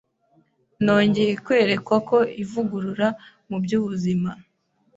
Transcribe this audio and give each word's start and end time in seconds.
nongeye 0.83 1.33
kwerekwa 1.45 1.95
ko 2.09 2.17
ivugurura 2.43 3.07
mu 3.49 3.57
by’ubuzima 3.63 4.29